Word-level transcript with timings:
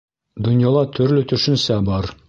Донъяла 0.47 0.81
төрлө 1.01 1.25
төшөнсә 1.35 1.83
бар. 1.93 2.15